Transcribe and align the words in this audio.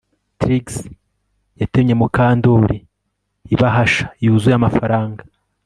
Trix 0.39 0.65
yatemye 1.59 1.93
Mukandoli 2.01 2.77
ibahasha 3.53 4.05
yuzuye 4.23 4.55
amafaranga 4.59 5.21